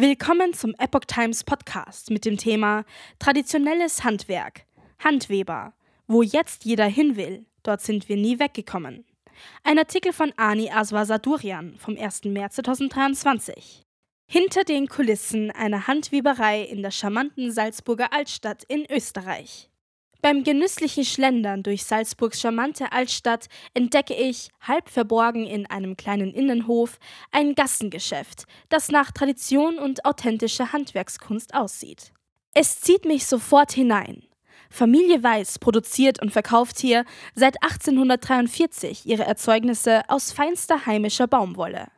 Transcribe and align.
Willkommen 0.00 0.54
zum 0.54 0.74
Epoch 0.78 1.04
Times 1.06 1.44
Podcast 1.44 2.10
mit 2.10 2.24
dem 2.24 2.38
Thema 2.38 2.86
Traditionelles 3.18 4.02
Handwerk. 4.02 4.64
Handweber. 4.98 5.74
Wo 6.06 6.22
jetzt 6.22 6.64
jeder 6.64 6.86
hin 6.86 7.16
will, 7.16 7.44
dort 7.62 7.82
sind 7.82 8.08
wir 8.08 8.16
nie 8.16 8.38
weggekommen. 8.38 9.04
Ein 9.62 9.78
Artikel 9.78 10.14
von 10.14 10.32
Ani 10.38 10.70
Aswasadurian 10.70 11.76
vom 11.76 11.98
1. 11.98 12.24
März 12.24 12.54
2023. 12.54 13.82
Hinter 14.26 14.64
den 14.64 14.88
Kulissen 14.88 15.50
einer 15.50 15.86
Handweberei 15.86 16.62
in 16.62 16.80
der 16.80 16.92
charmanten 16.92 17.52
Salzburger 17.52 18.10
Altstadt 18.10 18.64
in 18.68 18.86
Österreich. 18.90 19.69
Beim 20.22 20.44
genüsslichen 20.44 21.04
Schlendern 21.04 21.62
durch 21.62 21.84
Salzburgs 21.84 22.40
charmante 22.40 22.92
Altstadt 22.92 23.46
entdecke 23.72 24.14
ich, 24.14 24.50
halb 24.60 24.90
verborgen 24.90 25.46
in 25.46 25.64
einem 25.66 25.96
kleinen 25.96 26.34
Innenhof, 26.34 26.98
ein 27.32 27.54
Gassengeschäft, 27.54 28.44
das 28.68 28.90
nach 28.90 29.12
Tradition 29.12 29.78
und 29.78 30.04
authentischer 30.04 30.72
Handwerkskunst 30.72 31.54
aussieht. 31.54 32.12
Es 32.52 32.80
zieht 32.80 33.06
mich 33.06 33.24
sofort 33.24 33.72
hinein. 33.72 34.24
Familie 34.68 35.22
Weiß 35.22 35.58
produziert 35.58 36.20
und 36.20 36.32
verkauft 36.32 36.78
hier 36.78 37.04
seit 37.34 37.62
1843 37.62 39.06
ihre 39.06 39.24
Erzeugnisse 39.24 40.02
aus 40.08 40.32
feinster 40.32 40.84
heimischer 40.84 41.28
Baumwolle. 41.28 41.88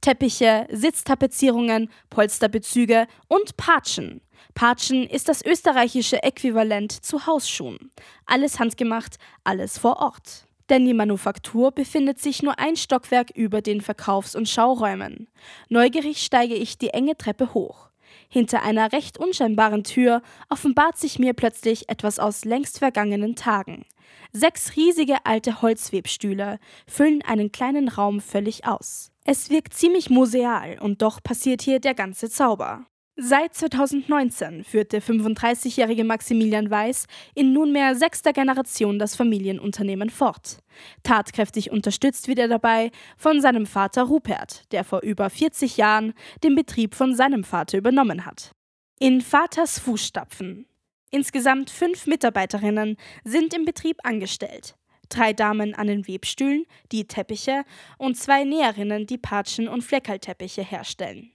Teppiche, 0.00 0.66
Sitztapezierungen, 0.70 1.90
Polsterbezüge 2.10 3.06
und 3.28 3.56
Patschen. 3.56 4.20
Patschen 4.54 5.06
ist 5.08 5.28
das 5.28 5.44
österreichische 5.44 6.22
Äquivalent 6.22 6.92
zu 6.92 7.26
Hausschuhen. 7.26 7.90
Alles 8.26 8.60
handgemacht, 8.60 9.16
alles 9.42 9.78
vor 9.78 9.98
Ort. 10.00 10.46
Denn 10.70 10.86
die 10.86 10.94
Manufaktur 10.94 11.72
befindet 11.72 12.20
sich 12.20 12.42
nur 12.42 12.58
ein 12.58 12.76
Stockwerk 12.76 13.30
über 13.34 13.60
den 13.60 13.80
Verkaufs- 13.80 14.34
und 14.34 14.48
Schauräumen. 14.48 15.28
Neugierig 15.68 16.22
steige 16.22 16.54
ich 16.54 16.78
die 16.78 16.88
enge 16.88 17.16
Treppe 17.16 17.52
hoch. 17.52 17.90
Hinter 18.34 18.64
einer 18.64 18.90
recht 18.90 19.16
unscheinbaren 19.16 19.84
Tür 19.84 20.20
offenbart 20.48 20.98
sich 20.98 21.20
mir 21.20 21.34
plötzlich 21.34 21.88
etwas 21.88 22.18
aus 22.18 22.44
längst 22.44 22.80
vergangenen 22.80 23.36
Tagen. 23.36 23.86
Sechs 24.32 24.74
riesige 24.74 25.24
alte 25.24 25.62
Holzwebstühle 25.62 26.58
füllen 26.88 27.22
einen 27.22 27.52
kleinen 27.52 27.86
Raum 27.86 28.20
völlig 28.20 28.66
aus. 28.66 29.12
Es 29.24 29.50
wirkt 29.50 29.74
ziemlich 29.74 30.10
museal 30.10 30.80
und 30.80 31.00
doch 31.00 31.22
passiert 31.22 31.62
hier 31.62 31.78
der 31.78 31.94
ganze 31.94 32.28
Zauber. 32.28 32.84
Seit 33.16 33.54
2019 33.54 34.64
führt 34.64 34.92
der 34.92 35.00
35-jährige 35.00 36.02
Maximilian 36.02 36.68
Weiß 36.68 37.06
in 37.36 37.52
nunmehr 37.52 37.94
sechster 37.94 38.32
Generation 38.32 38.98
das 38.98 39.14
Familienunternehmen 39.14 40.10
fort. 40.10 40.58
Tatkräftig 41.04 41.70
unterstützt 41.70 42.26
wird 42.26 42.40
er 42.40 42.48
dabei 42.48 42.90
von 43.16 43.40
seinem 43.40 43.66
Vater 43.66 44.02
Rupert, 44.02 44.64
der 44.72 44.82
vor 44.82 45.02
über 45.02 45.30
40 45.30 45.76
Jahren 45.76 46.12
den 46.42 46.56
Betrieb 46.56 46.96
von 46.96 47.14
seinem 47.14 47.44
Vater 47.44 47.78
übernommen 47.78 48.26
hat. 48.26 48.50
In 48.98 49.20
Vaters 49.20 49.78
Fußstapfen. 49.78 50.66
Insgesamt 51.12 51.70
fünf 51.70 52.08
Mitarbeiterinnen 52.08 52.96
sind 53.22 53.54
im 53.54 53.64
Betrieb 53.64 53.98
angestellt. 54.02 54.74
Drei 55.08 55.32
Damen 55.32 55.72
an 55.76 55.86
den 55.86 56.08
Webstühlen, 56.08 56.64
die 56.90 57.06
Teppiche 57.06 57.62
und 57.96 58.16
zwei 58.16 58.42
Näherinnen, 58.42 59.06
die 59.06 59.18
Patschen 59.18 59.68
und 59.68 59.82
Fleckerlteppiche 59.82 60.62
herstellen. 60.62 61.30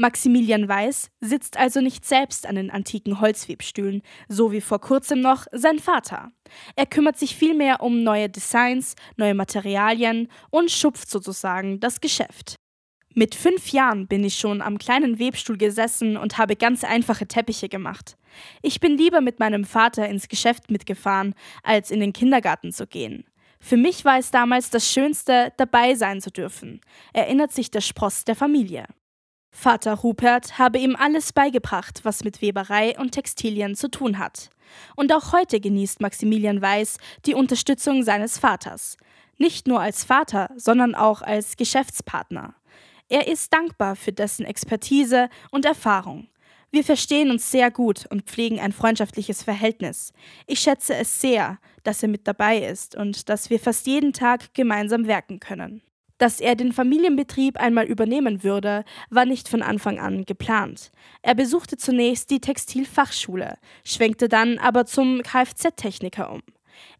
Maximilian 0.00 0.68
Weiß 0.68 1.10
sitzt 1.20 1.56
also 1.56 1.80
nicht 1.80 2.04
selbst 2.04 2.46
an 2.46 2.54
den 2.54 2.70
antiken 2.70 3.20
Holzwebstühlen, 3.20 4.02
so 4.28 4.52
wie 4.52 4.60
vor 4.60 4.80
kurzem 4.80 5.20
noch 5.20 5.46
sein 5.50 5.80
Vater. 5.80 6.30
Er 6.76 6.86
kümmert 6.86 7.18
sich 7.18 7.34
vielmehr 7.34 7.82
um 7.82 8.04
neue 8.04 8.28
Designs, 8.28 8.94
neue 9.16 9.34
Materialien 9.34 10.28
und 10.50 10.70
schupft 10.70 11.10
sozusagen 11.10 11.80
das 11.80 12.00
Geschäft. 12.00 12.54
Mit 13.12 13.34
fünf 13.34 13.70
Jahren 13.72 14.06
bin 14.06 14.22
ich 14.22 14.36
schon 14.36 14.62
am 14.62 14.78
kleinen 14.78 15.18
Webstuhl 15.18 15.58
gesessen 15.58 16.16
und 16.16 16.38
habe 16.38 16.54
ganz 16.54 16.84
einfache 16.84 17.26
Teppiche 17.26 17.68
gemacht. 17.68 18.16
Ich 18.62 18.78
bin 18.78 18.96
lieber 18.96 19.20
mit 19.20 19.40
meinem 19.40 19.64
Vater 19.64 20.08
ins 20.08 20.28
Geschäft 20.28 20.70
mitgefahren, 20.70 21.34
als 21.64 21.90
in 21.90 21.98
den 21.98 22.12
Kindergarten 22.12 22.70
zu 22.70 22.86
gehen. 22.86 23.24
Für 23.58 23.76
mich 23.76 24.04
war 24.04 24.18
es 24.18 24.30
damals 24.30 24.70
das 24.70 24.88
Schönste, 24.88 25.52
dabei 25.56 25.96
sein 25.96 26.20
zu 26.20 26.30
dürfen, 26.30 26.80
erinnert 27.12 27.50
sich 27.50 27.72
der 27.72 27.80
Spross 27.80 28.22
der 28.22 28.36
Familie. 28.36 28.84
Vater 29.50 29.94
Rupert 29.94 30.58
habe 30.58 30.78
ihm 30.78 30.96
alles 30.96 31.32
beigebracht, 31.32 32.00
was 32.04 32.24
mit 32.24 32.40
Weberei 32.40 32.98
und 32.98 33.12
Textilien 33.12 33.74
zu 33.74 33.90
tun 33.90 34.18
hat. 34.18 34.50
Und 34.96 35.12
auch 35.12 35.32
heute 35.32 35.60
genießt 35.60 36.00
Maximilian 36.00 36.62
Weiß 36.62 36.98
die 37.26 37.34
Unterstützung 37.34 38.02
seines 38.02 38.38
Vaters. 38.38 38.96
Nicht 39.36 39.66
nur 39.66 39.80
als 39.80 40.04
Vater, 40.04 40.50
sondern 40.56 40.94
auch 40.94 41.22
als 41.22 41.56
Geschäftspartner. 41.56 42.54
Er 43.08 43.26
ist 43.26 43.52
dankbar 43.52 43.96
für 43.96 44.12
dessen 44.12 44.44
Expertise 44.44 45.30
und 45.50 45.64
Erfahrung. 45.64 46.28
Wir 46.70 46.84
verstehen 46.84 47.30
uns 47.30 47.50
sehr 47.50 47.70
gut 47.70 48.04
und 48.10 48.24
pflegen 48.24 48.60
ein 48.60 48.72
freundschaftliches 48.72 49.42
Verhältnis. 49.42 50.12
Ich 50.46 50.60
schätze 50.60 50.94
es 50.94 51.20
sehr, 51.20 51.58
dass 51.82 52.02
er 52.02 52.10
mit 52.10 52.28
dabei 52.28 52.58
ist 52.58 52.94
und 52.94 53.30
dass 53.30 53.48
wir 53.48 53.58
fast 53.58 53.86
jeden 53.86 54.12
Tag 54.12 54.52
gemeinsam 54.52 55.06
werken 55.06 55.40
können. 55.40 55.80
Dass 56.18 56.40
er 56.40 56.56
den 56.56 56.72
Familienbetrieb 56.72 57.58
einmal 57.58 57.86
übernehmen 57.86 58.42
würde, 58.42 58.84
war 59.08 59.24
nicht 59.24 59.48
von 59.48 59.62
Anfang 59.62 60.00
an 60.00 60.24
geplant. 60.24 60.90
Er 61.22 61.34
besuchte 61.34 61.76
zunächst 61.76 62.30
die 62.30 62.40
Textilfachschule, 62.40 63.56
schwenkte 63.84 64.28
dann 64.28 64.58
aber 64.58 64.84
zum 64.84 65.22
Kfz-Techniker 65.22 66.32
um. 66.32 66.42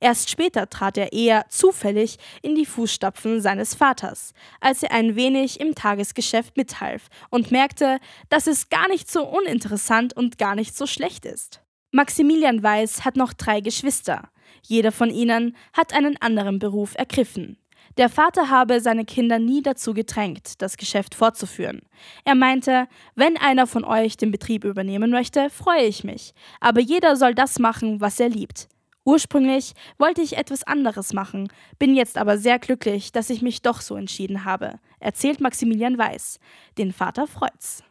Erst 0.01 0.31
später 0.31 0.71
trat 0.71 0.97
er 0.99 1.13
eher 1.13 1.47
zufällig 1.49 2.19
in 2.43 2.55
die 2.55 2.67
Fußstapfen 2.67 3.41
seines 3.41 3.75
Vaters, 3.75 4.33
als 4.61 4.83
er 4.83 4.93
ein 4.93 5.17
wenig 5.17 5.61
im 5.61 5.75
Tagesgeschäft 5.75 6.57
mithalf 6.57 7.09
und 7.31 7.51
merkte, 7.51 7.99
dass 8.29 8.47
es 8.47 8.71
gar 8.71 8.89
nicht 8.89 9.11
so 9.11 9.27
uninteressant 9.27 10.17
und 10.17 10.39
gar 10.39 10.55
nicht 10.55 10.77
so 10.77 10.87
schlecht 10.87 11.25
ist. 11.25 11.61
Maximilian 11.91 12.63
Weiß 12.63 13.05
hat 13.05 13.17
noch 13.17 13.33
drei 13.33 13.61
Geschwister. 13.61 14.31
Jeder 14.63 14.93
von 14.93 15.11
ihnen 15.11 15.57
hat 15.73 15.93
einen 15.93 16.21
anderen 16.21 16.59
Beruf 16.59 16.95
ergriffen. 16.97 17.57
Der 17.99 18.09
Vater 18.09 18.49
habe 18.49 18.81
seine 18.81 19.05
Kinder 19.05 19.41
nie 19.41 19.61
dazu 19.61 19.93
gedrängt, 19.93 20.63
das 20.63 20.77
Geschäft 20.77 21.17
fortzuführen. 21.17 21.83
Er 22.25 22.37
meinte, 22.37 22.87
wenn 23.17 23.37
einer 23.37 23.67
von 23.67 23.85
euch 23.85 24.17
den 24.17 24.31
Betrieb 24.31 24.65
übernehmen 24.65 25.11
möchte, 25.11 25.51
freue 25.51 25.83
ich 25.83 26.05
mich, 26.05 26.33
aber 26.61 26.81
jeder 26.81 27.17
soll 27.17 27.35
das 27.35 27.59
machen, 27.59 28.01
was 28.01 28.21
er 28.21 28.29
liebt. 28.29 28.69
Ursprünglich 29.05 29.73
wollte 29.99 30.23
ich 30.23 30.37
etwas 30.37 30.63
anderes 30.63 31.13
machen, 31.13 31.49
bin 31.81 31.97
jetzt 31.97 32.19
aber 32.19 32.39
sehr 32.39 32.61
glücklich, 32.61 33.11
dass 33.11 33.31
ich 33.31 33.43
mich 33.43 33.63
doch 33.63 33.81
so 33.81 33.97
entschieden 33.97 34.45
habe, 34.45 34.79
erzählt 35.01 35.41
Maximilian 35.41 35.99
Weiß. 35.99 36.39
Den 36.77 36.93
Vater 36.93 37.27
freut's. 37.27 37.83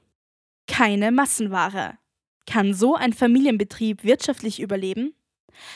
Keine 0.67 1.11
Massenware. 1.11 1.97
Kann 2.45 2.73
so 2.73 2.95
ein 2.95 3.11
Familienbetrieb 3.11 4.05
wirtschaftlich 4.05 4.61
überleben? 4.61 5.16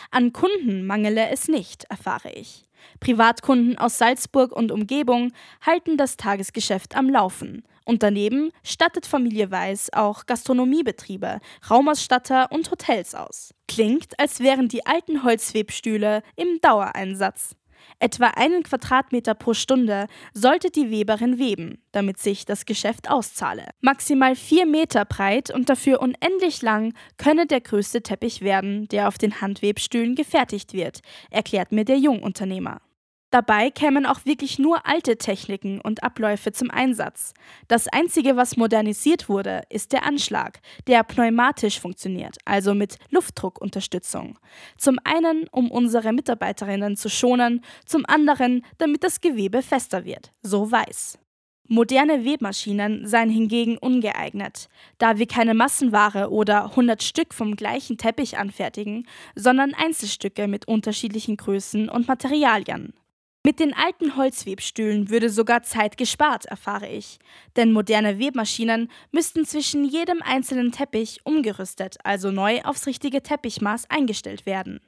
An 0.10 0.34
Kunden 0.34 0.86
mangele 0.86 1.30
es 1.30 1.48
nicht, 1.48 1.86
erfahre 1.86 2.32
ich. 2.32 2.66
Privatkunden 3.00 3.78
aus 3.78 3.98
Salzburg 3.98 4.52
und 4.52 4.72
Umgebung 4.72 5.32
halten 5.66 5.98
das 5.98 6.18
Tagesgeschäft 6.18 6.96
am 6.96 7.10
Laufen. 7.10 7.64
Und 7.86 8.04
daneben 8.04 8.52
stattet 8.64 9.06
Familie 9.06 9.50
Weiß 9.52 9.92
auch 9.94 10.26
Gastronomiebetriebe, 10.26 11.40
Raumausstatter 11.70 12.52
und 12.52 12.70
Hotels 12.70 13.16
aus. 13.16 13.54
Klingt, 13.68 14.20
als 14.20 14.40
wären 14.40 14.68
die 14.68 14.86
alten 14.86 15.24
Holzwebstühle 15.24 16.22
im 16.36 16.60
Dauereinsatz. 16.62 17.56
Etwa 18.00 18.28
einen 18.36 18.64
Quadratmeter 18.64 19.34
pro 19.34 19.54
Stunde 19.54 20.08
sollte 20.34 20.72
die 20.72 20.90
Weberin 20.92 21.38
weben, 21.38 21.82
damit 21.92 22.20
sich 22.20 22.46
das 22.46 22.66
Geschäft 22.66 23.10
auszahle. 23.10 23.70
Maximal 23.82 24.36
vier 24.36 24.66
Meter 24.66 25.06
breit 25.06 25.52
und 25.52 25.70
dafür 25.70 26.02
unendlich 26.02 26.62
lang 26.62 26.94
könne 27.18 27.46
der 27.46 27.62
größte 27.62 28.02
Teppich 28.02 28.42
werden, 28.42 28.88
der 28.90 29.08
auf 29.08 29.18
den 29.18 29.42
Handwebstühlen 29.42 30.16
gefertigt 30.16 30.74
wird, 30.74 31.02
erklärt 31.30 31.72
mir 31.72 31.86
der 31.86 31.98
Jungunternehmer. 31.98 32.82
Dabei 33.32 33.72
kämen 33.72 34.06
auch 34.06 34.26
wirklich 34.26 34.60
nur 34.60 34.86
alte 34.86 35.18
Techniken 35.18 35.80
und 35.80 36.04
Abläufe 36.04 36.52
zum 36.52 36.70
Einsatz. 36.70 37.34
Das 37.70 37.88
Einzige, 37.88 38.36
was 38.36 38.58
modernisiert 38.58 39.30
wurde, 39.30 39.62
ist 39.70 39.94
der 39.94 40.06
Anschlag, 40.06 40.60
der 40.86 41.04
pneumatisch 41.04 41.80
funktioniert, 41.80 42.38
also 42.44 42.74
mit 42.74 42.98
Luftdruckunterstützung. 43.10 44.38
Zum 44.78 44.98
einen, 45.06 45.48
um 45.50 45.72
unsere 45.72 46.12
Mitarbeiterinnen 46.12 46.98
zu 46.98 47.10
schonen, 47.10 47.64
zum 47.86 48.06
anderen, 48.06 48.66
damit 48.78 49.02
das 49.06 49.22
Gewebe 49.22 49.62
fester 49.62 50.04
wird, 50.04 50.32
so 50.42 50.70
weiß. 50.70 51.18
Moderne 51.70 52.26
Webmaschinen 52.26 53.08
seien 53.08 53.30
hingegen 53.30 53.78
ungeeignet, 53.78 54.68
da 54.98 55.20
wir 55.20 55.26
keine 55.26 55.54
Massenware 55.54 56.30
oder 56.30 56.66
100 56.66 57.02
Stück 57.02 57.34
vom 57.34 57.56
gleichen 57.56 57.98
Teppich 57.98 58.38
anfertigen, 58.38 59.08
sondern 59.36 59.74
Einzelstücke 59.74 60.50
mit 60.50 60.68
unterschiedlichen 60.68 61.38
Größen 61.38 61.88
und 61.88 62.10
Materialien. 62.10 62.94
Mit 63.44 63.60
den 63.60 63.74
alten 63.74 64.16
Holzwebstühlen 64.18 65.10
würde 65.10 65.32
sogar 65.32 65.64
Zeit 65.64 65.98
gespart, 65.98 66.46
erfahre 66.46 66.88
ich. 66.88 67.18
Denn 67.56 67.74
moderne 67.74 68.20
Webmaschinen 68.20 68.92
müssten 69.12 69.46
zwischen 69.46 69.84
jedem 69.84 70.22
einzelnen 70.22 70.72
Teppich 70.72 71.22
umgerüstet, 71.24 71.98
also 72.04 72.30
neu 72.30 72.62
aufs 72.62 72.86
richtige 72.86 73.24
Teppichmaß 73.24 73.90
eingestellt 73.90 74.46
werden. 74.46 74.80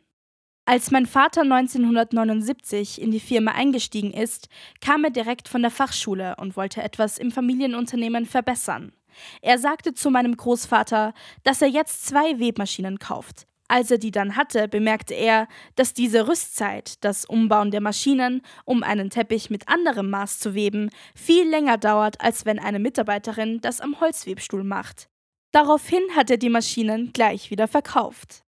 Als 0.66 0.92
mein 0.92 1.08
Vater 1.08 1.42
1979 1.42 3.02
in 3.02 3.12
die 3.12 3.20
Firma 3.20 3.52
eingestiegen 3.52 4.14
ist, 4.14 4.48
kam 4.80 5.04
er 5.04 5.10
direkt 5.10 5.50
von 5.50 5.62
der 5.62 5.72
Fachschule 5.72 6.36
und 6.38 6.56
wollte 6.56 6.84
etwas 6.84 7.18
im 7.18 7.32
Familienunternehmen 7.32 8.26
verbessern. 8.28 8.94
Er 9.42 9.58
sagte 9.58 9.94
zu 9.94 10.10
meinem 10.12 10.38
Großvater, 10.38 11.14
dass 11.44 11.62
er 11.62 11.68
jetzt 11.68 12.06
zwei 12.06 12.40
Webmaschinen 12.40 13.00
kauft. 13.00 13.48
Als 13.68 13.90
er 13.92 13.98
die 13.98 14.12
dann 14.12 14.36
hatte, 14.36 14.68
bemerkte 14.68 15.14
er, 15.14 15.48
dass 15.76 15.94
diese 15.94 16.28
Rüstzeit, 16.28 17.04
das 17.04 17.26
Umbauen 17.26 17.72
der 17.72 17.82
Maschinen, 17.82 18.42
um 18.66 18.84
einen 18.84 19.10
Teppich 19.10 19.50
mit 19.50 19.68
anderem 19.68 20.10
Maß 20.10 20.40
zu 20.40 20.54
weben, 20.54 20.90
viel 21.16 21.48
länger 21.50 21.78
dauert, 21.78 22.22
als 22.22 22.46
wenn 22.46 22.60
eine 22.60 22.80
Mitarbeiterin 22.80 23.62
das 23.62 23.82
am 23.82 24.00
Holzwebstuhl 24.00 24.64
macht. 24.64 25.08
Daraufhin 25.52 26.02
hat 26.16 26.30
er 26.30 26.38
die 26.38 26.50
Maschinen 26.50 27.14
gleich 27.14 27.52
wieder 27.52 27.68
verkauft. 27.68 28.44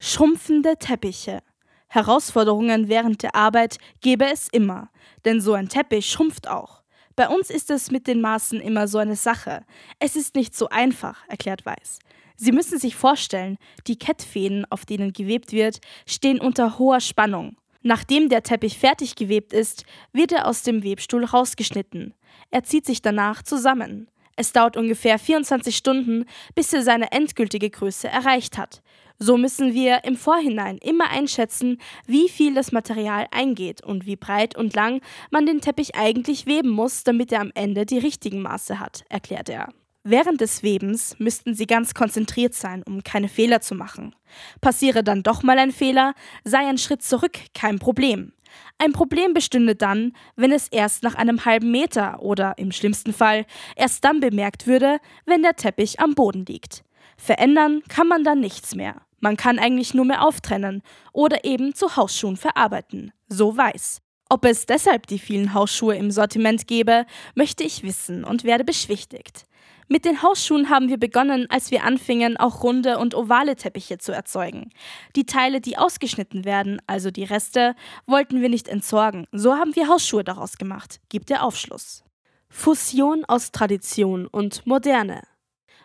Schrumpfende 0.00 0.76
Teppiche. 0.76 1.40
Herausforderungen 1.88 2.88
während 2.88 3.22
der 3.22 3.34
Arbeit 3.34 3.78
gäbe 4.00 4.26
es 4.26 4.48
immer, 4.48 4.90
denn 5.24 5.40
so 5.40 5.54
ein 5.54 5.68
Teppich 5.68 6.06
schrumpft 6.10 6.48
auch. 6.48 6.82
Bei 7.16 7.28
uns 7.28 7.50
ist 7.50 7.70
es 7.70 7.90
mit 7.90 8.06
den 8.06 8.20
Maßen 8.20 8.60
immer 8.60 8.86
so 8.86 8.98
eine 8.98 9.16
Sache. 9.16 9.64
Es 9.98 10.14
ist 10.14 10.36
nicht 10.36 10.54
so 10.54 10.68
einfach, 10.68 11.26
erklärt 11.28 11.66
Weiß. 11.66 11.98
Sie 12.40 12.52
müssen 12.52 12.78
sich 12.78 12.94
vorstellen, 12.94 13.58
die 13.88 13.98
Kettfäden, 13.98 14.64
auf 14.70 14.86
denen 14.86 15.12
gewebt 15.12 15.50
wird, 15.50 15.80
stehen 16.06 16.40
unter 16.40 16.78
hoher 16.78 17.00
Spannung. 17.00 17.56
Nachdem 17.82 18.28
der 18.28 18.44
Teppich 18.44 18.78
fertig 18.78 19.16
gewebt 19.16 19.52
ist, 19.52 19.84
wird 20.12 20.30
er 20.30 20.46
aus 20.46 20.62
dem 20.62 20.84
Webstuhl 20.84 21.24
rausgeschnitten. 21.24 22.14
Er 22.52 22.62
zieht 22.62 22.86
sich 22.86 23.02
danach 23.02 23.42
zusammen. 23.42 24.08
Es 24.36 24.52
dauert 24.52 24.76
ungefähr 24.76 25.18
24 25.18 25.76
Stunden, 25.76 26.26
bis 26.54 26.72
er 26.72 26.82
seine 26.82 27.10
endgültige 27.10 27.70
Größe 27.70 28.06
erreicht 28.06 28.56
hat. 28.56 28.82
So 29.18 29.36
müssen 29.36 29.74
wir 29.74 30.04
im 30.04 30.14
Vorhinein 30.14 30.78
immer 30.78 31.10
einschätzen, 31.10 31.78
wie 32.06 32.28
viel 32.28 32.54
das 32.54 32.70
Material 32.70 33.26
eingeht 33.32 33.82
und 33.82 34.06
wie 34.06 34.14
breit 34.14 34.56
und 34.56 34.76
lang 34.76 35.00
man 35.32 35.44
den 35.44 35.60
Teppich 35.60 35.96
eigentlich 35.96 36.46
weben 36.46 36.70
muss, 36.70 37.02
damit 37.02 37.32
er 37.32 37.40
am 37.40 37.50
Ende 37.56 37.84
die 37.84 37.98
richtigen 37.98 38.42
Maße 38.42 38.78
hat, 38.78 39.04
erklärt 39.08 39.48
er. 39.48 39.70
Während 40.10 40.40
des 40.40 40.62
Webens 40.62 41.16
müssten 41.18 41.52
Sie 41.52 41.66
ganz 41.66 41.92
konzentriert 41.92 42.54
sein, 42.54 42.82
um 42.82 43.02
keine 43.04 43.28
Fehler 43.28 43.60
zu 43.60 43.74
machen. 43.74 44.16
Passiere 44.62 45.04
dann 45.04 45.22
doch 45.22 45.42
mal 45.42 45.58
ein 45.58 45.70
Fehler, 45.70 46.14
sei 46.44 46.66
ein 46.66 46.78
Schritt 46.78 47.02
zurück 47.02 47.38
kein 47.52 47.78
Problem. 47.78 48.32
Ein 48.78 48.92
Problem 48.92 49.34
bestünde 49.34 49.74
dann, 49.74 50.14
wenn 50.34 50.50
es 50.50 50.68
erst 50.68 51.02
nach 51.02 51.14
einem 51.14 51.44
halben 51.44 51.70
Meter 51.70 52.22
oder 52.22 52.56
im 52.56 52.72
schlimmsten 52.72 53.12
Fall 53.12 53.44
erst 53.76 54.02
dann 54.02 54.20
bemerkt 54.20 54.66
würde, 54.66 54.98
wenn 55.26 55.42
der 55.42 55.56
Teppich 55.56 56.00
am 56.00 56.14
Boden 56.14 56.46
liegt. 56.46 56.84
Verändern 57.18 57.82
kann 57.90 58.08
man 58.08 58.24
dann 58.24 58.40
nichts 58.40 58.74
mehr. 58.74 59.02
Man 59.20 59.36
kann 59.36 59.58
eigentlich 59.58 59.92
nur 59.92 60.06
mehr 60.06 60.24
auftrennen 60.24 60.80
oder 61.12 61.44
eben 61.44 61.74
zu 61.74 61.96
Hausschuhen 61.96 62.38
verarbeiten. 62.38 63.12
So 63.28 63.54
weiß. 63.54 64.00
Ob 64.30 64.46
es 64.46 64.64
deshalb 64.64 65.06
die 65.06 65.18
vielen 65.18 65.52
Hausschuhe 65.52 65.96
im 65.96 66.10
Sortiment 66.10 66.66
gäbe, 66.66 67.04
möchte 67.34 67.62
ich 67.62 67.82
wissen 67.82 68.24
und 68.24 68.44
werde 68.44 68.64
beschwichtigt. 68.64 69.44
Mit 69.90 70.04
den 70.04 70.22
Hausschuhen 70.22 70.68
haben 70.68 70.90
wir 70.90 70.98
begonnen, 70.98 71.46
als 71.48 71.70
wir 71.70 71.82
anfingen, 71.82 72.36
auch 72.36 72.62
runde 72.62 72.98
und 72.98 73.14
ovale 73.14 73.56
Teppiche 73.56 73.96
zu 73.96 74.12
erzeugen. 74.12 74.70
Die 75.16 75.24
Teile, 75.24 75.62
die 75.62 75.78
ausgeschnitten 75.78 76.44
werden, 76.44 76.78
also 76.86 77.10
die 77.10 77.24
Reste, 77.24 77.74
wollten 78.06 78.42
wir 78.42 78.50
nicht 78.50 78.68
entsorgen. 78.68 79.26
So 79.32 79.54
haben 79.54 79.74
wir 79.76 79.88
Hausschuhe 79.88 80.24
daraus 80.24 80.58
gemacht, 80.58 81.00
gibt 81.08 81.30
der 81.30 81.42
Aufschluss. 81.42 82.04
Fusion 82.50 83.24
aus 83.24 83.50
Tradition 83.50 84.26
und 84.26 84.66
Moderne. 84.66 85.22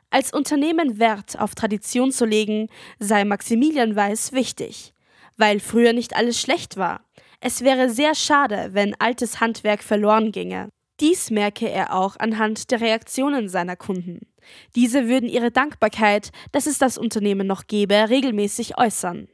Als 0.09 0.33
Unternehmen 0.33 0.99
Wert 0.99 1.39
auf 1.39 1.55
Tradition 1.55 2.11
zu 2.11 2.25
legen, 2.25 2.67
sei 2.99 3.23
Maximilian 3.23 3.95
Weiß 3.95 4.33
wichtig, 4.33 4.93
weil 5.37 5.61
früher 5.61 5.93
nicht 5.93 6.15
alles 6.15 6.41
schlecht 6.41 6.75
war. 6.75 7.05
Es 7.39 7.61
wäre 7.61 7.89
sehr 7.89 8.15
schade, 8.15 8.69
wenn 8.73 8.99
altes 8.99 9.39
Handwerk 9.39 9.81
verloren 9.81 10.33
ginge. 10.33 10.69
Dies 10.99 11.31
merke 11.31 11.69
er 11.69 11.95
auch 11.95 12.17
anhand 12.19 12.69
der 12.71 12.81
Reaktionen 12.81 13.49
seiner 13.49 13.75
Kunden. 13.75 14.27
Diese 14.75 15.07
würden 15.07 15.27
ihre 15.27 15.51
Dankbarkeit, 15.51 16.31
dass 16.51 16.67
es 16.67 16.77
das 16.77 16.97
Unternehmen 16.97 17.47
noch 17.47 17.67
gebe, 17.67 18.09
regelmäßig 18.09 18.77
äußern. 18.77 19.27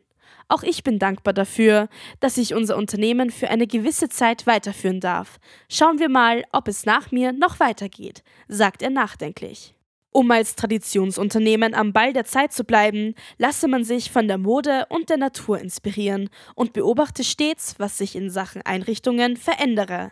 Auch 0.48 0.64
ich 0.64 0.84
bin 0.84 0.98
dankbar 0.98 1.34
dafür, 1.34 1.90
dass 2.20 2.38
ich 2.38 2.56
unser 2.56 2.76
Unternehmen 2.76 3.30
für 3.30 3.50
eine 3.50 3.68
gewisse 3.68 4.10
Zeit 4.10 4.48
weiterführen 4.48 5.00
darf. 5.00 5.38
Schauen 5.70 6.00
wir 6.00 6.10
mal, 6.10 6.44
ob 6.52 6.68
es 6.68 6.86
nach 6.86 7.12
mir 7.12 7.34
noch 7.34 7.60
weitergeht, 7.60 8.24
sagt 8.48 8.82
er 8.82 8.90
nachdenklich. 8.90 9.76
Um 10.12 10.32
als 10.32 10.56
Traditionsunternehmen 10.56 11.76
am 11.76 11.94
Ball 11.94 12.14
der 12.14 12.26
Zeit 12.26 12.52
zu 12.52 12.64
bleiben, 12.64 13.14
lasse 13.38 13.68
man 13.68 13.84
sich 13.84 14.10
von 14.10 14.28
der 14.28 14.40
Mode 14.40 14.88
und 14.90 15.12
der 15.12 15.18
Natur 15.18 15.60
inspirieren 15.60 16.32
und 16.56 16.74
beobachte 16.74 17.24
stets, 17.24 17.76
was 17.78 18.00
sich 18.00 18.16
in 18.16 18.32
Sachen 18.32 18.64
Einrichtungen 18.64 19.38
verändere. 19.38 20.12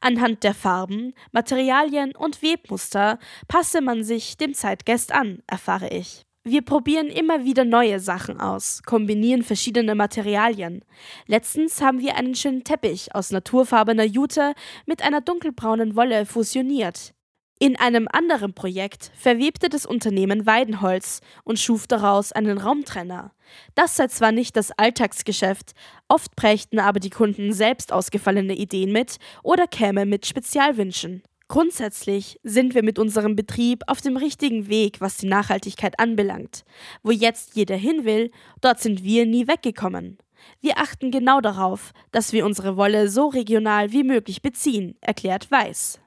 Anhand 0.00 0.44
der 0.44 0.54
Farben, 0.54 1.14
Materialien 1.32 2.14
und 2.16 2.42
Webmuster 2.42 3.18
passe 3.48 3.80
man 3.80 4.04
sich 4.04 4.36
dem 4.36 4.54
Zeitgeist 4.54 5.12
an, 5.12 5.42
erfahre 5.46 5.88
ich. 5.88 6.24
Wir 6.44 6.62
probieren 6.62 7.06
immer 7.06 7.44
wieder 7.44 7.64
neue 7.64 8.00
Sachen 8.00 8.40
aus, 8.40 8.82
kombinieren 8.82 9.44
verschiedene 9.44 9.94
Materialien. 9.94 10.84
Letztens 11.26 11.80
haben 11.80 12.00
wir 12.00 12.16
einen 12.16 12.34
schönen 12.34 12.64
Teppich 12.64 13.14
aus 13.14 13.30
naturfarbener 13.30 14.02
Jute 14.02 14.54
mit 14.84 15.02
einer 15.02 15.20
dunkelbraunen 15.20 15.94
Wolle 15.94 16.26
fusioniert. 16.26 17.14
In 17.62 17.76
einem 17.76 18.08
anderen 18.10 18.54
Projekt 18.54 19.12
verwebte 19.14 19.68
das 19.68 19.86
Unternehmen 19.86 20.46
Weidenholz 20.46 21.20
und 21.44 21.60
schuf 21.60 21.86
daraus 21.86 22.32
einen 22.32 22.58
Raumtrenner. 22.58 23.30
Das 23.76 23.94
sei 23.94 24.08
zwar 24.08 24.32
nicht 24.32 24.56
das 24.56 24.72
Alltagsgeschäft, 24.76 25.70
oft 26.08 26.34
brächten 26.34 26.80
aber 26.80 26.98
die 26.98 27.10
Kunden 27.10 27.52
selbst 27.52 27.92
ausgefallene 27.92 28.56
Ideen 28.56 28.90
mit 28.90 29.18
oder 29.44 29.68
kämen 29.68 30.08
mit 30.08 30.26
Spezialwünschen. 30.26 31.22
Grundsätzlich 31.46 32.40
sind 32.42 32.74
wir 32.74 32.82
mit 32.82 32.98
unserem 32.98 33.36
Betrieb 33.36 33.84
auf 33.86 34.00
dem 34.00 34.16
richtigen 34.16 34.66
Weg, 34.66 35.00
was 35.00 35.18
die 35.18 35.28
Nachhaltigkeit 35.28 36.00
anbelangt. 36.00 36.64
Wo 37.04 37.12
jetzt 37.12 37.54
jeder 37.54 37.76
hin 37.76 38.04
will, 38.04 38.32
dort 38.60 38.80
sind 38.80 39.04
wir 39.04 39.24
nie 39.24 39.46
weggekommen. 39.46 40.18
Wir 40.60 40.78
achten 40.78 41.12
genau 41.12 41.40
darauf, 41.40 41.92
dass 42.10 42.32
wir 42.32 42.44
unsere 42.44 42.76
Wolle 42.76 43.08
so 43.08 43.28
regional 43.28 43.92
wie 43.92 44.02
möglich 44.02 44.42
beziehen, 44.42 44.96
erklärt 45.00 45.48
Weiß. 45.52 46.01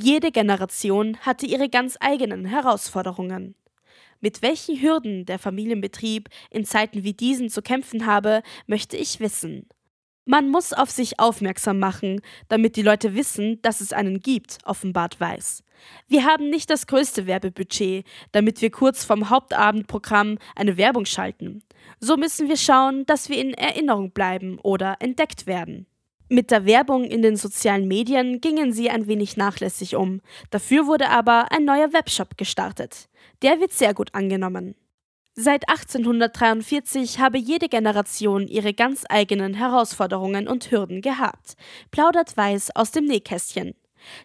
Jede 0.00 0.32
Generation 0.32 1.18
hatte 1.20 1.46
ihre 1.46 1.68
ganz 1.68 1.96
eigenen 2.00 2.46
Herausforderungen. 2.46 3.54
Mit 4.20 4.40
welchen 4.40 4.80
Hürden 4.80 5.26
der 5.26 5.38
Familienbetrieb 5.38 6.28
in 6.50 6.64
Zeiten 6.64 7.04
wie 7.04 7.12
diesen 7.12 7.50
zu 7.50 7.60
kämpfen 7.60 8.06
habe, 8.06 8.42
möchte 8.66 8.96
ich 8.96 9.20
wissen. 9.20 9.68
Man 10.24 10.50
muss 10.50 10.72
auf 10.72 10.88
sich 10.90 11.18
aufmerksam 11.18 11.80
machen, 11.80 12.20
damit 12.48 12.76
die 12.76 12.82
Leute 12.82 13.14
wissen, 13.16 13.60
dass 13.62 13.80
es 13.80 13.92
einen 13.92 14.20
gibt, 14.20 14.58
offenbart 14.64 15.18
Weiß. 15.18 15.64
Wir 16.06 16.24
haben 16.24 16.48
nicht 16.48 16.70
das 16.70 16.86
größte 16.86 17.26
Werbebudget, 17.26 18.06
damit 18.30 18.62
wir 18.62 18.70
kurz 18.70 19.04
vom 19.04 19.30
Hauptabendprogramm 19.30 20.38
eine 20.54 20.76
Werbung 20.76 21.06
schalten. 21.06 21.64
So 21.98 22.16
müssen 22.16 22.48
wir 22.48 22.56
schauen, 22.56 23.04
dass 23.06 23.28
wir 23.28 23.38
in 23.38 23.52
Erinnerung 23.52 24.12
bleiben 24.12 24.60
oder 24.60 24.96
entdeckt 25.00 25.46
werden. 25.46 25.86
Mit 26.28 26.50
der 26.50 26.64
Werbung 26.64 27.04
in 27.04 27.22
den 27.22 27.36
sozialen 27.36 27.86
Medien 27.86 28.40
gingen 28.40 28.72
sie 28.72 28.90
ein 28.90 29.06
wenig 29.06 29.36
nachlässig 29.36 29.96
um. 29.96 30.20
Dafür 30.50 30.86
wurde 30.86 31.10
aber 31.10 31.52
ein 31.52 31.64
neuer 31.64 31.92
Webshop 31.92 32.36
gestartet. 32.36 33.08
Der 33.42 33.60
wird 33.60 33.72
sehr 33.72 33.94
gut 33.94 34.14
angenommen. 34.14 34.74
Seit 35.34 35.66
1843 35.68 37.18
habe 37.18 37.38
jede 37.38 37.68
Generation 37.68 38.46
ihre 38.48 38.74
ganz 38.74 39.04
eigenen 39.08 39.54
Herausforderungen 39.54 40.46
und 40.46 40.70
Hürden 40.70 41.00
gehabt, 41.00 41.54
plaudert 41.90 42.36
Weiß 42.36 42.76
aus 42.76 42.90
dem 42.90 43.06
Nähkästchen. 43.06 43.74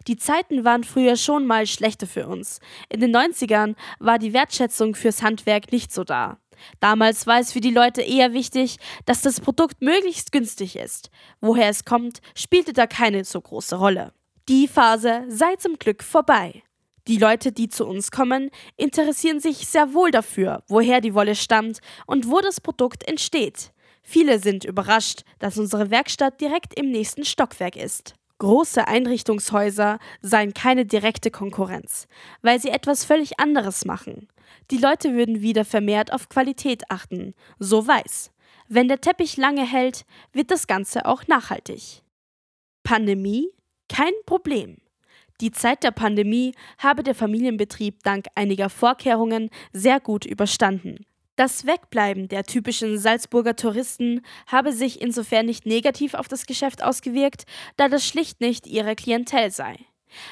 Die 0.06 0.16
Zeiten 0.16 0.64
waren 0.64 0.84
früher 0.84 1.16
schon 1.16 1.46
mal 1.46 1.66
schlechter 1.66 2.06
für 2.06 2.26
uns. 2.26 2.60
In 2.90 3.00
den 3.00 3.14
90ern 3.14 3.74
war 3.98 4.18
die 4.18 4.34
Wertschätzung 4.34 4.94
fürs 4.94 5.22
Handwerk 5.22 5.72
nicht 5.72 5.92
so 5.92 6.04
da. 6.04 6.38
Damals 6.80 7.26
war 7.26 7.40
es 7.40 7.52
für 7.52 7.60
die 7.60 7.70
Leute 7.70 8.02
eher 8.02 8.32
wichtig, 8.32 8.76
dass 9.06 9.22
das 9.22 9.40
Produkt 9.40 9.82
möglichst 9.82 10.32
günstig 10.32 10.76
ist. 10.76 11.10
Woher 11.40 11.68
es 11.68 11.84
kommt, 11.84 12.20
spielte 12.34 12.72
da 12.72 12.86
keine 12.86 13.24
so 13.24 13.40
große 13.40 13.76
Rolle. 13.76 14.12
Die 14.48 14.68
Phase 14.68 15.24
sei 15.28 15.56
zum 15.56 15.78
Glück 15.78 16.02
vorbei. 16.02 16.62
Die 17.06 17.18
Leute, 17.18 17.52
die 17.52 17.68
zu 17.68 17.86
uns 17.86 18.10
kommen, 18.10 18.50
interessieren 18.76 19.40
sich 19.40 19.66
sehr 19.66 19.94
wohl 19.94 20.10
dafür, 20.10 20.62
woher 20.68 21.00
die 21.00 21.14
Wolle 21.14 21.34
stammt 21.34 21.80
und 22.06 22.30
wo 22.30 22.40
das 22.40 22.60
Produkt 22.60 23.08
entsteht. 23.08 23.72
Viele 24.02 24.38
sind 24.38 24.64
überrascht, 24.64 25.22
dass 25.38 25.58
unsere 25.58 25.90
Werkstatt 25.90 26.40
direkt 26.40 26.78
im 26.78 26.90
nächsten 26.90 27.24
Stockwerk 27.24 27.76
ist. 27.76 28.14
Große 28.38 28.86
Einrichtungshäuser 28.86 29.98
seien 30.22 30.54
keine 30.54 30.86
direkte 30.86 31.30
Konkurrenz, 31.30 32.06
weil 32.40 32.60
sie 32.60 32.68
etwas 32.68 33.04
völlig 33.04 33.40
anderes 33.40 33.84
machen. 33.84 34.28
Die 34.70 34.78
Leute 34.78 35.14
würden 35.14 35.42
wieder 35.42 35.64
vermehrt 35.64 36.12
auf 36.12 36.28
Qualität 36.28 36.84
achten, 36.88 37.34
so 37.58 37.86
weiß. 37.86 38.30
Wenn 38.68 38.86
der 38.86 39.00
Teppich 39.00 39.36
lange 39.36 39.66
hält, 39.66 40.04
wird 40.32 40.50
das 40.50 40.66
Ganze 40.66 41.06
auch 41.06 41.26
nachhaltig. 41.26 42.02
Pandemie? 42.84 43.48
Kein 43.88 44.12
Problem. 44.24 44.76
Die 45.40 45.50
Zeit 45.50 45.82
der 45.82 45.92
Pandemie 45.92 46.52
habe 46.78 47.02
der 47.02 47.14
Familienbetrieb 47.14 48.02
dank 48.02 48.26
einiger 48.34 48.70
Vorkehrungen 48.70 49.50
sehr 49.72 49.98
gut 50.00 50.26
überstanden. 50.26 51.06
Das 51.38 51.68
Wegbleiben 51.68 52.26
der 52.26 52.42
typischen 52.42 52.98
Salzburger 52.98 53.54
Touristen 53.54 54.22
habe 54.48 54.72
sich 54.72 55.00
insofern 55.00 55.46
nicht 55.46 55.66
negativ 55.66 56.14
auf 56.14 56.26
das 56.26 56.46
Geschäft 56.46 56.82
ausgewirkt, 56.82 57.44
da 57.76 57.88
das 57.88 58.04
schlicht 58.04 58.40
nicht 58.40 58.66
ihre 58.66 58.96
Klientel 58.96 59.52
sei. 59.52 59.76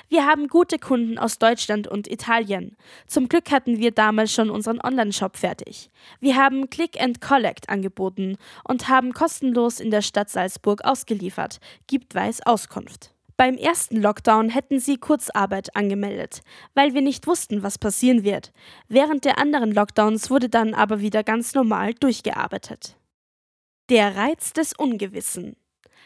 Wir 0.08 0.26
haben 0.26 0.48
gute 0.48 0.80
Kunden 0.80 1.16
aus 1.16 1.38
Deutschland 1.38 1.86
und 1.86 2.10
Italien. 2.10 2.76
Zum 3.06 3.28
Glück 3.28 3.52
hatten 3.52 3.78
wir 3.78 3.92
damals 3.92 4.32
schon 4.32 4.50
unseren 4.50 4.80
Online-Shop 4.80 5.36
fertig. 5.36 5.90
Wir 6.18 6.34
haben 6.34 6.70
Click 6.70 7.00
and 7.00 7.20
Collect 7.20 7.68
angeboten 7.68 8.36
und 8.64 8.88
haben 8.88 9.12
kostenlos 9.12 9.78
in 9.78 9.92
der 9.92 10.02
Stadt 10.02 10.28
Salzburg 10.28 10.84
ausgeliefert, 10.84 11.60
gibt 11.86 12.16
Weiß 12.16 12.44
Auskunft. 12.44 13.15
Beim 13.38 13.58
ersten 13.58 14.00
Lockdown 14.00 14.48
hätten 14.48 14.80
sie 14.80 14.96
Kurzarbeit 14.96 15.76
angemeldet, 15.76 16.40
weil 16.74 16.94
wir 16.94 17.02
nicht 17.02 17.26
wussten, 17.26 17.62
was 17.62 17.76
passieren 17.76 18.24
wird. 18.24 18.52
Während 18.88 19.26
der 19.26 19.38
anderen 19.38 19.72
Lockdowns 19.72 20.30
wurde 20.30 20.48
dann 20.48 20.72
aber 20.72 21.00
wieder 21.00 21.22
ganz 21.22 21.52
normal 21.52 21.92
durchgearbeitet. 21.92 22.96
Der 23.90 24.16
Reiz 24.16 24.54
des 24.54 24.72
Ungewissen. 24.72 25.56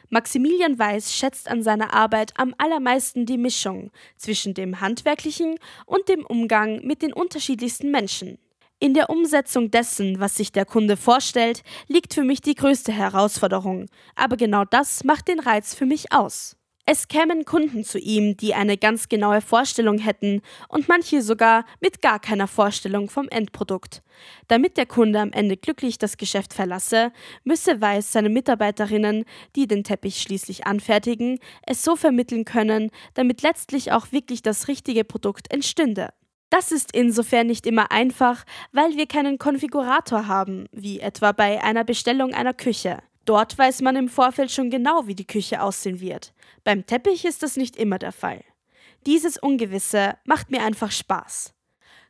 Maximilian 0.08 0.76
Weiß 0.76 1.14
schätzt 1.14 1.48
an 1.48 1.62
seiner 1.62 1.94
Arbeit 1.94 2.32
am 2.36 2.52
allermeisten 2.58 3.26
die 3.26 3.38
Mischung 3.38 3.92
zwischen 4.16 4.54
dem 4.54 4.80
Handwerklichen 4.80 5.54
und 5.86 6.08
dem 6.08 6.26
Umgang 6.26 6.84
mit 6.84 7.00
den 7.00 7.12
unterschiedlichsten 7.12 7.92
Menschen. 7.92 8.38
In 8.80 8.92
der 8.92 9.08
Umsetzung 9.08 9.70
dessen, 9.70 10.18
was 10.18 10.36
sich 10.36 10.50
der 10.50 10.64
Kunde 10.64 10.96
vorstellt, 10.96 11.62
liegt 11.86 12.12
für 12.12 12.24
mich 12.24 12.40
die 12.40 12.56
größte 12.56 12.90
Herausforderung, 12.90 13.86
aber 14.16 14.36
genau 14.36 14.64
das 14.64 15.04
macht 15.04 15.28
den 15.28 15.38
Reiz 15.38 15.74
für 15.76 15.86
mich 15.86 16.12
aus. 16.12 16.56
Es 16.86 17.06
kämen 17.08 17.44
Kunden 17.44 17.84
zu 17.84 17.98
ihm, 17.98 18.36
die 18.36 18.54
eine 18.54 18.76
ganz 18.76 19.08
genaue 19.08 19.40
Vorstellung 19.40 19.98
hätten 19.98 20.42
und 20.68 20.88
manche 20.88 21.22
sogar 21.22 21.64
mit 21.80 22.02
gar 22.02 22.18
keiner 22.18 22.48
Vorstellung 22.48 23.08
vom 23.08 23.28
Endprodukt. 23.28 24.02
Damit 24.48 24.76
der 24.76 24.86
Kunde 24.86 25.20
am 25.20 25.32
Ende 25.32 25.56
glücklich 25.56 25.98
das 25.98 26.16
Geschäft 26.16 26.52
verlasse, 26.52 27.12
müsse 27.44 27.80
Weiß 27.80 28.10
seine 28.12 28.28
Mitarbeiterinnen, 28.28 29.24
die 29.54 29.68
den 29.68 29.84
Teppich 29.84 30.20
schließlich 30.20 30.66
anfertigen, 30.66 31.38
es 31.66 31.84
so 31.84 31.94
vermitteln 31.96 32.44
können, 32.44 32.90
damit 33.14 33.42
letztlich 33.42 33.92
auch 33.92 34.10
wirklich 34.10 34.42
das 34.42 34.66
richtige 34.66 35.04
Produkt 35.04 35.52
entstünde. 35.52 36.10
Das 36.50 36.72
ist 36.72 36.90
insofern 36.92 37.46
nicht 37.46 37.66
immer 37.66 37.92
einfach, 37.92 38.44
weil 38.72 38.96
wir 38.96 39.06
keinen 39.06 39.38
Konfigurator 39.38 40.26
haben, 40.26 40.66
wie 40.72 40.98
etwa 40.98 41.30
bei 41.30 41.62
einer 41.62 41.84
Bestellung 41.84 42.34
einer 42.34 42.54
Küche. 42.54 42.98
Dort 43.30 43.56
weiß 43.56 43.82
man 43.82 43.94
im 43.94 44.08
Vorfeld 44.08 44.50
schon 44.50 44.70
genau, 44.70 45.06
wie 45.06 45.14
die 45.14 45.24
Küche 45.24 45.62
aussehen 45.62 46.00
wird. 46.00 46.34
Beim 46.64 46.84
Teppich 46.84 47.24
ist 47.24 47.44
das 47.44 47.56
nicht 47.56 47.76
immer 47.76 47.96
der 48.00 48.10
Fall. 48.10 48.42
Dieses 49.06 49.38
Ungewisse 49.38 50.16
macht 50.24 50.50
mir 50.50 50.64
einfach 50.64 50.90
Spaß. 50.90 51.54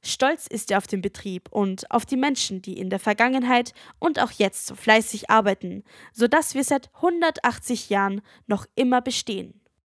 Stolz 0.02 0.46
ist 0.46 0.70
er 0.70 0.78
auf 0.78 0.86
den 0.86 1.02
Betrieb 1.02 1.50
und 1.50 1.90
auf 1.90 2.06
die 2.06 2.16
Menschen, 2.16 2.62
die 2.62 2.78
in 2.78 2.88
der 2.88 2.98
Vergangenheit 2.98 3.74
und 3.98 4.18
auch 4.18 4.30
jetzt 4.30 4.66
so 4.66 4.74
fleißig 4.74 5.28
arbeiten, 5.28 5.84
sodass 6.14 6.54
wir 6.54 6.64
seit 6.64 6.88
180 6.94 7.90
Jahren 7.90 8.22
noch 8.46 8.64
immer 8.74 9.02
bestehen. 9.02 9.59